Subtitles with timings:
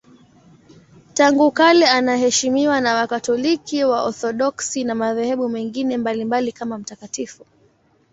[1.13, 7.45] Tangu kale anaheshimiwa na Wakatoliki, Waorthodoksi na madhehebu mengine mbalimbali kama mtakatifu.